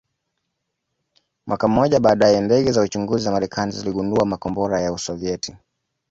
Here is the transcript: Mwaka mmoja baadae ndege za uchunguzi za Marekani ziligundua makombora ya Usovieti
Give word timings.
Mwaka 1.47 1.67
mmoja 1.67 1.99
baadae 1.99 2.41
ndege 2.41 2.71
za 2.71 2.81
uchunguzi 2.81 3.23
za 3.23 3.31
Marekani 3.31 3.71
ziligundua 3.71 4.25
makombora 4.25 4.81
ya 4.81 4.93
Usovieti 4.93 5.55